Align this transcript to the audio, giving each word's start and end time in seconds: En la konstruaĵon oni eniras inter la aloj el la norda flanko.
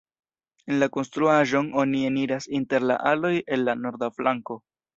En 0.71 0.79
la 0.83 0.87
konstruaĵon 0.95 1.69
oni 1.83 2.01
eniras 2.09 2.49
inter 2.61 2.89
la 2.93 2.99
aloj 3.13 3.33
el 3.57 3.65
la 3.69 3.79
norda 3.85 4.13
flanko. 4.21 4.63